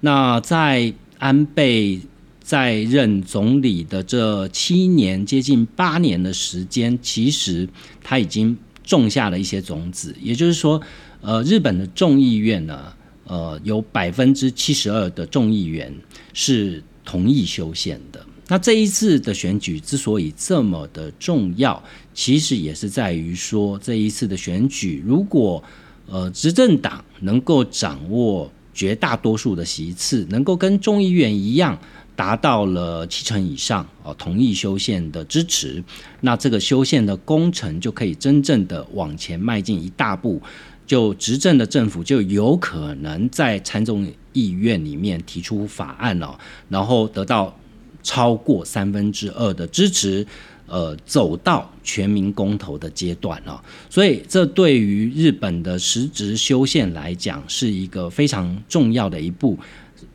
[0.00, 2.00] 那在安倍。
[2.42, 7.68] 在任总理的这七年，接近八年的时间，其实
[8.02, 10.14] 他已经种下了一些种子。
[10.20, 10.80] 也就是说，
[11.20, 12.92] 呃，日本的众议院呢，
[13.24, 15.94] 呃，有百分之七十二的众议员
[16.34, 18.24] 是同意修宪的。
[18.48, 25.62] 那这一次的选举之所以这么的重要，其实也是在于说，这一次的选举，如果
[26.06, 31.78] 呃执政党能够掌握绝大多数的席次，能够跟众议院一样。
[32.22, 35.82] 达到了七成以上哦，同意修宪的支持，
[36.20, 40.40] 那这个修宪的工程就可以真正的往前迈进一大步，
[40.86, 47.58] 就执政的政府就有可能在参众议院里面提出法案哦，然后得到
[48.04, 50.24] 超过三分之二的支持，
[50.68, 59.58] 呃，走到全民公投的阶段哦，所以这对于日本的实质修宪来讲是一个非常重要的一步。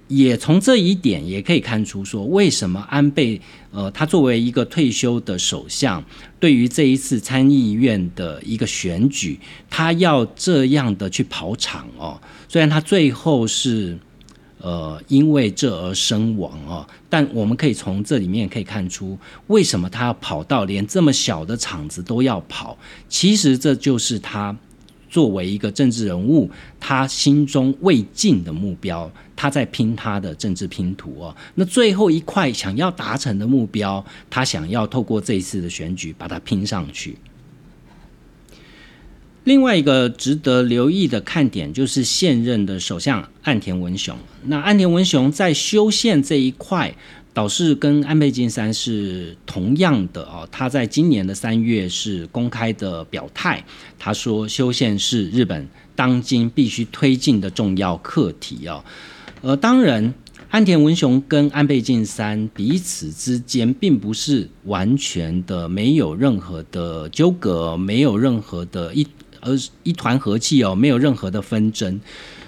[0.07, 3.39] 也从这一点也可以看出，说为什么安倍，
[3.71, 6.03] 呃，他作为一个退休的首相，
[6.39, 9.39] 对于这一次参议院的一个选举，
[9.69, 12.19] 他要这样的去跑场哦。
[12.47, 13.97] 虽然他最后是，
[14.59, 22.77] 呃，因为这而身亡哦，但我们可以从这里面可以看出，为什么他要跑到连这么小的场子都要跑。
[23.09, 24.55] 其实这就是他。
[25.09, 26.49] 作为一个政治人物，
[26.79, 31.35] 他心中未尽的目标，他在拼他的政治拼图哦。
[31.55, 37.17] 那最后一块想要达成的目标，他想要透过这一次的选举把它拼上去。
[39.45, 44.17] 另外一个值得留意的看点就是现任的首相岸田文雄。
[44.43, 46.93] 那岸田文雄在修宪这一块，
[47.37, 50.49] 倒是跟安倍晋三是同样的哦。
[50.51, 53.63] 他在今年的三月是公开的表态，
[53.99, 58.83] 他说修宪是日本当今必须推进的重要课题哦。
[59.43, 60.11] 呃，当然。
[60.49, 69.05] 安田文雄跟安倍晋三彼此之间并不是完全的没有任何的纠葛，没有任何的一
[69.41, 71.99] 而一团和气哦，没有任何的纷争。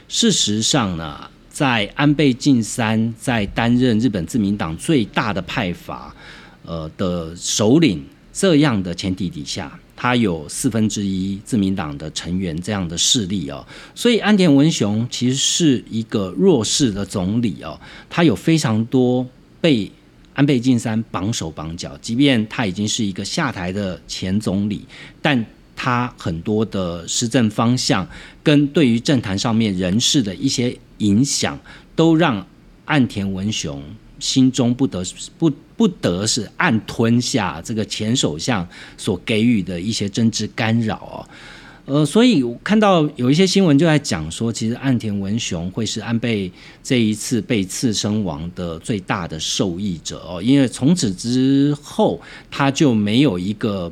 [0.08, 1.30] 事实上呢，
[1.60, 6.16] 在安倍晋三在担任日本自民党最大的派阀
[6.64, 8.02] 呃的首领
[8.32, 9.78] 这样的前提底下。
[9.94, 17.78] 他有四分之一自民党的成员这样的势力哦，所以安田文雄其实是一个弱势的总理哦，
[18.10, 19.28] 他有非常多
[19.60, 19.92] 被
[20.34, 24.86] 安倍晋三绑手绑脚，即便他已经是一个下台的前总理，
[25.22, 25.46] 但
[25.82, 28.06] 他很多的施政方向
[28.44, 31.58] 跟对于政坛上面人事的一些影响，
[31.96, 32.46] 都让
[32.84, 33.82] 岸田文雄。
[34.20, 35.02] 心中不得
[35.38, 38.68] 不不得是暗吞下这个前首相
[38.98, 46.52] 所给予的一些政治干扰哦，呃，所以看到有一些新闻就在讲说，其实岸田文雄会是安倍
[46.84, 52.20] 这一次被刺身亡的最大的受益者哦，因为从此之后
[52.52, 53.90] 他就没有一个。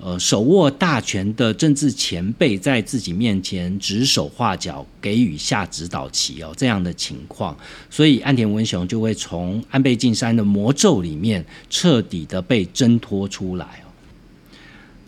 [0.00, 7.56] 呃，手握大权的政治前辈在自己面前指手画脚，给予下指导棋哦，这样的情况，
[7.88, 13.88] 所以岸田文雄就会从安倍晋三的魔咒里面彻底的被挣脱出来哦。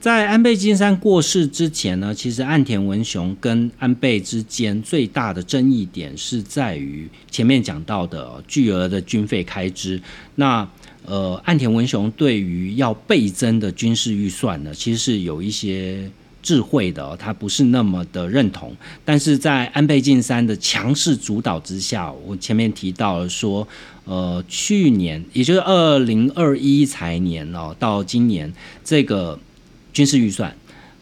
[0.01, 10.01] 在安倍晋三过世之前呢，其实岸田文雄跟安倍之间最大的争议点是在于前面讲到的巨额的军费开支，
[10.37, 10.67] 那。
[11.07, 16.11] 呃，岸田文雄对于要倍增的军事预算呢，其实是有一些
[16.43, 18.77] 智慧的，他不是那么的认同。
[19.05, 23.67] 但是在安倍晋三的强势主导之下，我前面提到了说，
[24.05, 28.53] 呃，去年也就是二零二一财年哦，到今年
[28.85, 29.39] 这个
[29.93, 30.55] 军事预算。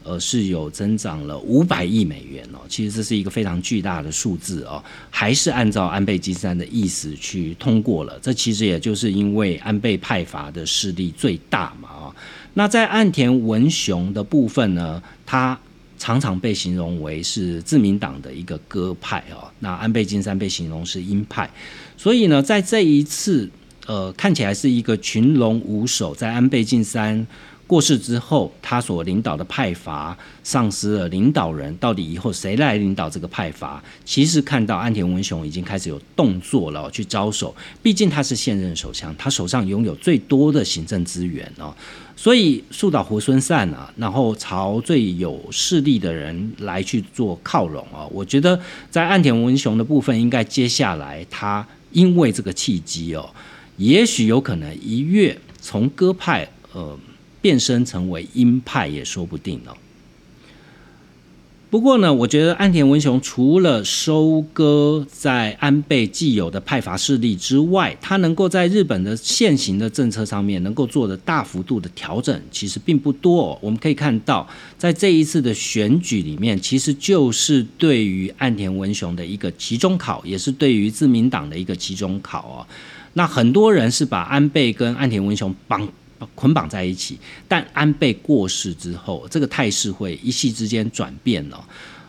[0.04, 8.18] 呃，是有增长了五百亿美元哦，其实这是一个非常巨大的数字哦，还是按照安倍晋三的意思去通过了。
[8.20, 12.14] 这其实也就是因为安倍派阀的势力最大嘛啊。
[12.52, 15.58] 那在岸田文雄的部分呢，他
[15.98, 19.50] 常常被形容为是自民党的一个鸽派哦。
[19.60, 21.50] 那安倍晋三被形容是鹰派，
[21.96, 23.48] 所以呢，在这一次
[23.86, 27.26] 呃，看起来是一个群龙无首，在安倍晋三。
[27.66, 33.82] 过世之后，他所领导的派阀丧失了领导人，到底以后谁来领导这个派阀？
[34.04, 37.56] 其实看到安田文雄已经开始有动作了，去招手。
[37.82, 41.74] 毕竟他是现任首相，他手上拥有最多的行政资源哦，
[42.14, 48.04] 所以树倒猢狲散啊，然后朝最有势力的人来去做靠拢啊。
[48.10, 48.60] 我觉得
[48.90, 53.30] 在岸田文雄的部分，应该接下来他因为这个契机哦，
[53.78, 56.98] 也许有可能一跃从鸽派呃。
[57.44, 59.76] 变身成为鹰派也说不定哦。
[61.68, 73.58] 不过呢，我觉得安田文雄除了收割在安倍既有的派阀势力之外，他能够在日本的现行的政策上面能够做的大幅度的调整，其实并不多。
[73.60, 82.56] 我们可以看到，在这一次的选举里面，其实就是对于安田文雄的一个集中考，也是对于自民党的一个集中考哦。
[83.12, 85.86] 那很多人是把安倍跟安田文雄绑。
[86.34, 91.64] 捆绑在一起，但安倍过世之后，这个态势会一夕之间转变了。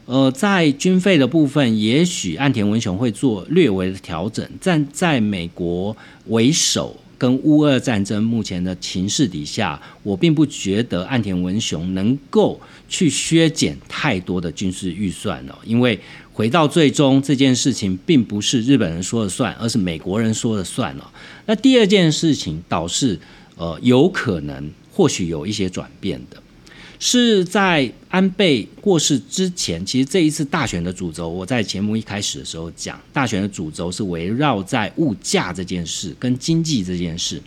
[0.08, 5.98] 呃，在军费的部分，也许岸田文雄会做略微的调整，但在美国
[6.28, 16.00] 为首跟乌俄战争目前的情势底下，我并不觉得岸田文雄能够去削减太多的军事预算了，因为
[16.32, 21.12] 回到最终这件事情并不是日本人说了算，而是美国人说了算了。
[21.48, 23.20] 那第二件事情导致。
[23.58, 26.42] 呃，有可能或许有一些转变的，
[27.00, 29.86] 是在安倍过世之前。
[29.86, 37.42] 其实这一次大选的主轴，我在节目一开始的时候讲，大选的主轴是围绕在物价这件事跟经济这件事。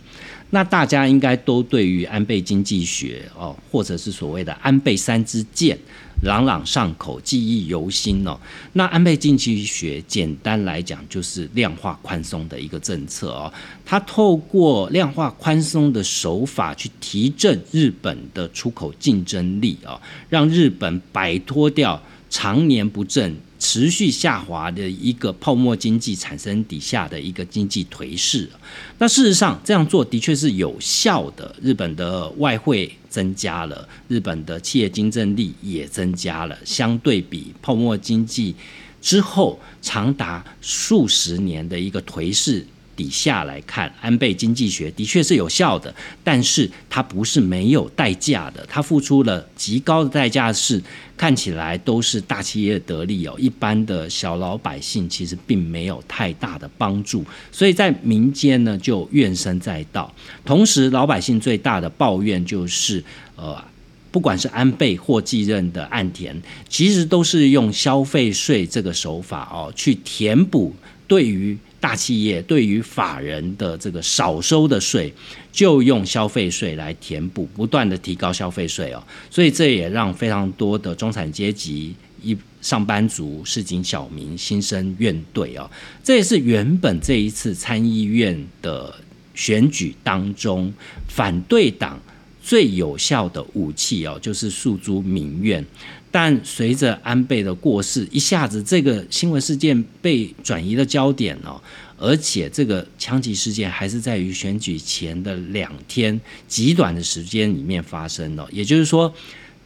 [0.51, 5.77] 那大家应该都对于安倍经济学哦，或者是所谓的安倍三支箭。
[6.21, 8.37] 朗朗上口，记忆犹新哦。
[8.73, 13.51] 那安倍经济学简单来讲就是量化宽松的一个政策哦。
[13.85, 19.99] 它透过量化宽松的手法去提振日本的出口竞争力啊，
[20.29, 28.49] 让日本摆脱掉常年不振持续下滑的一个泡沫经济产生底下的一个经济颓势。
[28.97, 38.55] 那事实上这样做的确是有效的，日本的外汇增加了，日本的企业竞争力也增加了，相对比泡沫经济
[39.01, 42.65] 之后长达数十年的一个颓势。
[42.99, 50.83] 底下来看，安倍经济学的确是有效的，但是它不是没有代价的，它付出了极高的代价，是
[51.15, 57.23] 看起来都是大企业得利哦，一般的小老百姓其实并没有太大的帮助，
[57.53, 63.01] 所以在民间呢就怨声载道，同时老百姓最大的抱怨就是，
[63.37, 63.63] 呃，
[64.11, 66.35] 不管是安倍或继任的岸田，
[66.67, 70.75] 其实都是用消费税这个手法哦，去填补
[71.07, 71.57] 对于。
[71.79, 75.13] 大企业对于法人的这个少收的税，
[75.51, 85.69] 就用消费税来填补，不断的提高消费税哦，所以这也让非常多的中产阶级、一上班族、市井小民心生怨怼哦。
[86.03, 88.93] 这也是原本这一次参议院的
[89.33, 90.73] 选举当中，
[91.07, 91.97] 反对党
[92.41, 95.65] 最有效的武器哦，就是诉诸民怨。
[96.11, 101.61] 但随着安倍的过世，一下子这个新闻事件被转移了焦点哦，
[101.99, 109.13] 而且这个枪击事件还是在于选举前的两天极短的时间里面发生的，也就是说，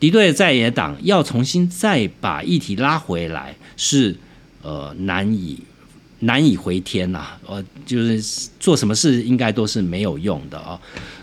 [0.01, 4.13] 敌对在野党要重新再把议题拉回来，是
[4.61, 5.57] 呃难以
[6.19, 10.77] 难以回天呐，呃，就是做什么事应该都是没有用的哦。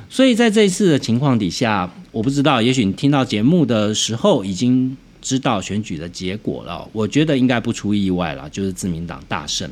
[0.08, 4.96] 所以在这一次的情况底下，我不知道，也许你听到节目的时候已经。
[5.20, 9.70] 知道选举的结果了，我觉得应该不出意外了，就是自民党大胜。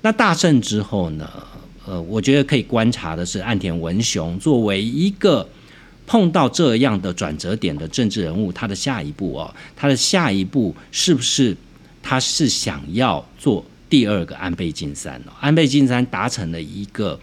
[0.00, 1.28] 那大胜之后呢？
[1.86, 5.48] 呃，我觉得可以观察的是，岸田文雄作为一个
[6.06, 11.56] 碰到这样的转折点的政治人物，他的下一步哦，他的下一步是不是
[12.02, 15.32] 他是想要做第二个安倍晋三呢？
[15.40, 17.18] 安倍晋三达成了一个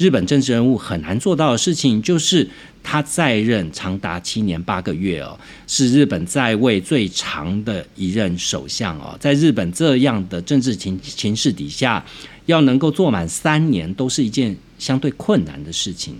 [0.00, 2.48] 日本政治人物很难做到的事情，就是。
[2.82, 9.14] 他在任长达七年八个月哦，是日本在位最长的一任首相哦。
[9.20, 12.02] 在日本这样的政治情情势底下，
[12.46, 16.16] 要能够做满三年，都是一件相对困难的事情。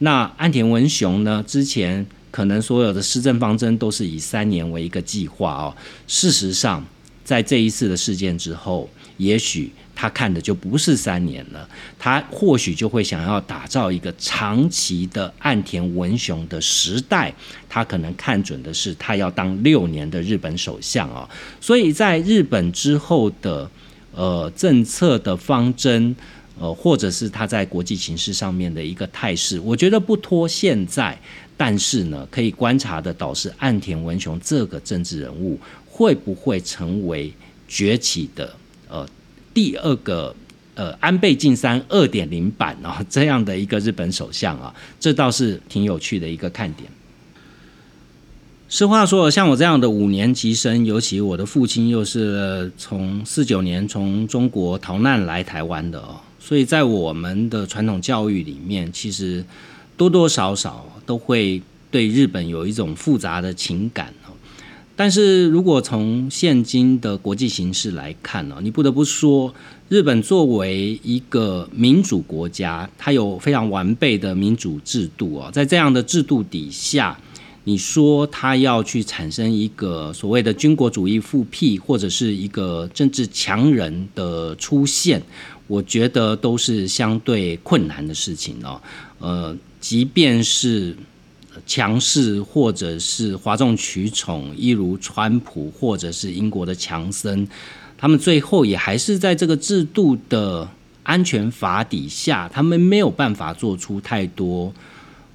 [0.00, 1.42] 那安田文雄呢？
[1.46, 5.74] 之前可能所有的施政方针都是以三年为一个计划哦。
[6.06, 6.84] 事实上，
[7.24, 9.72] 在这一次的事件之后，也许。
[9.98, 11.66] 他看的就不是三年了，
[11.98, 17.34] 他或许就会想要打造一个长期的岸田文雄的时代，
[17.66, 21.26] 他可能看准的是他要当六年的日本首相啊，
[21.62, 23.68] 所以在日本之后的
[24.12, 26.14] 呃政策的方针，
[26.60, 31.18] 呃或者是他在国际形势上面的一个态势，我觉得不拖现在，
[31.56, 37.32] 但是呢，可以观察的倒是岸田文雄这个政治人物会不会成为
[37.66, 38.54] 崛起的
[38.90, 39.08] 呃。
[39.56, 40.36] 第二个，
[40.74, 46.86] 呃，安倍晋三二点零版啊， 这样的一个日本首相啊，这倒是挺有趣的一个看点。
[48.68, 59.42] 实话说，像我这样的五年级生，尤其我的父亲又是从四九年从中国逃难来台湾的哦，所以在我们的传统教育里面，其实
[59.96, 64.12] 多多少少都会对日本有一种复杂的情感。
[64.98, 69.52] 但是如果从现今的国际形势来看呢，你不得不说，
[69.90, 77.20] 日本作为一个民主国家，它有非常完备的民主制度哦，在这样的制度底下，
[77.64, 85.22] 你说它要去产生一个所谓的军国主义复辟，或者是一个政治强人的出现，
[85.66, 88.80] 我觉得都是相对困难的事情哦。
[89.18, 90.96] 呃，即便是。
[91.64, 97.46] 强势或者是哗众取宠，一如川普或者是英国的强森，
[97.96, 100.68] 他们最后也还是在这个制度的
[101.02, 104.72] 安全法底下，他们没有办法做出太多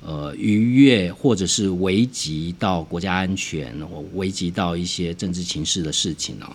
[0.05, 6.51] 呃逾越或者是危及到国家安全或危及到一些政治情势的事情哦。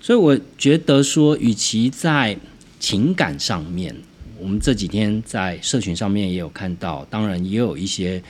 [0.00, 2.36] 所以我觉得说，与其在
[2.78, 3.94] 情感上面，
[4.38, 8.22] 我们这几天在社群上面也有看到，当然也有一些。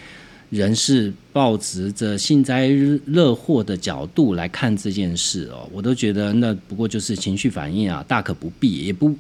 [0.51, 2.67] 人是抱持着幸灾
[3.07, 9.15] 乐祸的角度来看这件事哦，我都觉得那不过就是情绪反应啊，大可不必，也不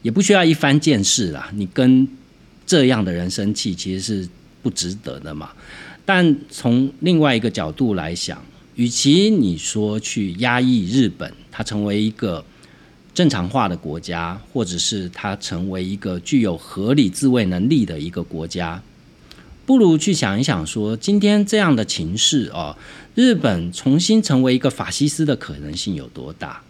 [0.00, 1.50] 也不需要一番见识啦。
[1.54, 2.08] 你跟
[2.66, 4.28] 这样的人生气，其实是
[4.62, 5.50] 不值得的嘛。
[6.06, 8.42] 但从另外一个角度来想，
[8.76, 12.42] 与其你说去压抑日本，它成为一个
[13.12, 18.82] 正常化的国家，或者是它成为一个具有合理自卫能力的一个国家。
[19.70, 22.76] 不如去想一想，说今天这样的情势哦，
[23.14, 26.60] 日本重新成为一个法西斯的可能性有多大？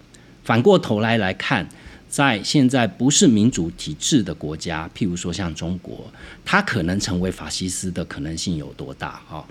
[0.45, 1.67] 反过头来来看，
[2.11, 6.13] 在现在不是民主体制的国家，譬如说像中国，
[6.45, 9.43] 它可能成为法西斯的可能性有多大啊？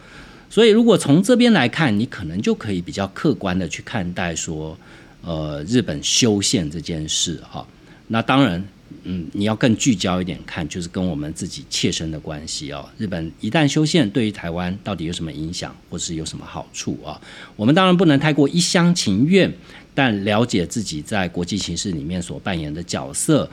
[0.51, 4.77] 所以，如果从这边来看，你可能就可以比较客观的去看待说，
[5.23, 7.65] 呃，日本修宪这件事哈。
[8.09, 8.63] 那当然。
[9.03, 12.87] 嗯，你要更聚焦一点看，就是跟我们自己切身的关系哦。
[12.97, 17.19] 日本一旦修宪，对于台湾到底有什么影响，或是有什么好处啊？
[17.55, 19.51] 我们当然不能太过一厢情愿，
[19.95, 23.49] 但了解自己在国际形势里面所扮演的角色，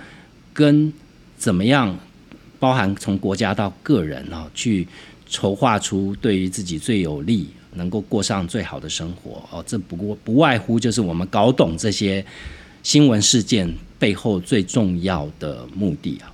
[0.53, 0.93] 跟
[1.39, 1.99] 怎么样，
[2.59, 4.87] 包含从国家到个人啊，去
[5.29, 9.65] 筹划出对于自己最有利，能够过上最好的生活哦。
[9.67, 12.25] 这不过不外乎就是我们搞懂这些
[12.83, 13.73] 新闻事件。
[13.99, 16.33] 背后最重要的目的啊！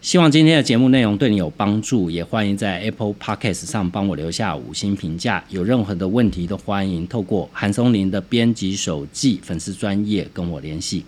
[0.00, 5.44] 希望今天的节目内容对你有帮助，也欢迎在 Apple Podcast 上帮我留下五星评价。
[5.50, 11.04] 有任何的问题都欢迎透过韩松林的编辑手记粉丝专业跟我联系。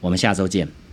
[0.00, 0.83] 我们下周见。